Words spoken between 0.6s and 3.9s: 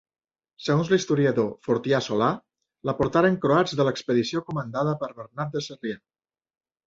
Segons l'historiador Fortià Solà, la portaren croats de